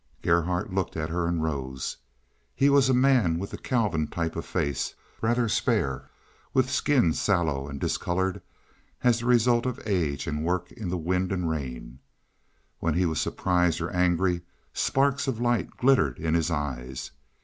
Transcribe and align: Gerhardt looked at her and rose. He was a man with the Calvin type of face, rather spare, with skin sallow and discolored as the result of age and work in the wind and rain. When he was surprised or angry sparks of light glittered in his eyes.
Gerhardt 0.23 0.73
looked 0.73 0.97
at 0.97 1.11
her 1.11 1.27
and 1.27 1.43
rose. 1.43 1.97
He 2.55 2.71
was 2.71 2.89
a 2.89 2.91
man 2.95 3.37
with 3.37 3.51
the 3.51 3.57
Calvin 3.59 4.07
type 4.07 4.35
of 4.35 4.45
face, 4.47 4.95
rather 5.21 5.47
spare, 5.47 6.09
with 6.55 6.71
skin 6.71 7.13
sallow 7.13 7.67
and 7.67 7.79
discolored 7.79 8.41
as 9.03 9.19
the 9.19 9.27
result 9.27 9.67
of 9.67 9.79
age 9.85 10.25
and 10.25 10.43
work 10.43 10.71
in 10.71 10.89
the 10.89 10.97
wind 10.97 11.31
and 11.31 11.47
rain. 11.47 11.99
When 12.79 12.95
he 12.95 13.05
was 13.05 13.21
surprised 13.21 13.79
or 13.79 13.91
angry 13.91 14.41
sparks 14.73 15.27
of 15.27 15.39
light 15.39 15.77
glittered 15.77 16.17
in 16.17 16.33
his 16.33 16.49
eyes. 16.49 17.11